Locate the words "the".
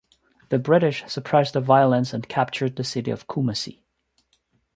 0.49-0.57, 1.53-1.61, 2.75-2.83